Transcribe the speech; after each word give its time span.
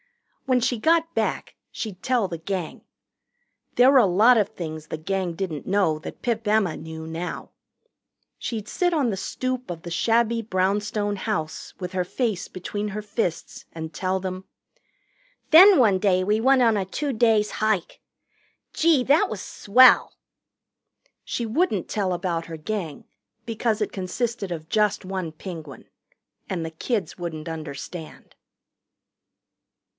When 0.47 0.59
she 0.59 0.79
got 0.79 1.13
back, 1.13 1.55
she'd 1.71 2.01
tell 2.03 2.27
the 2.27 2.39
Gang. 2.39 2.81
There 3.75 3.89
were 3.91 3.99
a 3.99 4.05
lot 4.05 4.35
of 4.35 4.49
things 4.49 4.87
the 4.87 4.97
Gang 4.97 5.33
didn't 5.33 5.65
know 5.67 5.99
that 5.99 6.23
Pip 6.23 6.45
Emma 6.45 6.75
knew 6.75 7.05
now. 7.07 7.51
She'd 8.39 8.67
sit 8.67 8.93
on 8.93 9.11
the 9.11 9.15
stoop 9.15 9.69
of 9.69 9.83
the 9.83 9.91
shabby 9.91 10.41
brownstone 10.41 11.15
house, 11.15 11.73
with 11.79 11.93
her 11.93 12.03
face 12.03 12.47
between 12.47 12.89
her 12.89 13.01
fists, 13.03 13.65
and 13.71 13.93
tell 13.93 14.19
them: 14.19 14.43
"Then, 15.51 15.77
one 15.77 15.99
day, 15.99 16.21
we 16.23 16.41
went 16.41 16.63
on 16.63 16.75
a 16.75 16.83
two 16.83 17.13
days' 17.13 17.51
hike. 17.51 18.01
Gee, 18.73 19.03
that 19.03 19.29
was 19.29 19.39
swell!" 19.39 20.17
She 21.23 21.45
wouldn't 21.45 21.87
tell 21.87 22.11
about 22.11 22.47
her 22.47 22.57
Gang, 22.57 23.05
because 23.45 23.79
it 23.81 23.93
consisted 23.93 24.51
of 24.51 24.67
just 24.67 25.05
one 25.05 25.31
Penguin. 25.31 25.85
And 26.49 26.65
the 26.65 26.71
kids 26.71 27.19
wouldn't 27.19 27.47
understand. 27.47 28.35